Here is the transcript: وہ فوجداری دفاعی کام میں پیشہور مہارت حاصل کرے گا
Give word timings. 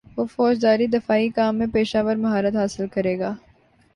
وہ 0.17 0.25
فوجداری 0.25 0.87
دفاعی 0.87 1.27
کام 1.29 1.57
میں 1.57 1.67
پیشہور 1.73 2.15
مہارت 2.15 2.55
حاصل 2.55 2.87
کرے 2.87 3.17
گا 3.19 3.33